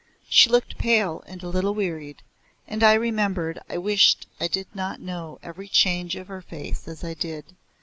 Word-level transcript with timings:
She 0.27 0.49
looked 0.49 0.79
pale 0.79 1.23
and 1.27 1.43
a 1.43 1.47
little 1.49 1.75
wearied, 1.75 2.23
and 2.67 2.81
I 2.81 2.93
remembered 2.95 3.59
I 3.69 3.77
wished 3.77 4.25
I 4.39 4.47
did 4.47 4.65
not 4.73 4.99
know 4.99 5.37
every 5.43 5.67
change 5.67 6.15
of 6.15 6.27
her 6.27 6.41
face 6.41 6.87
as 6.87 7.03
I 7.03 7.13
did. 7.13 7.55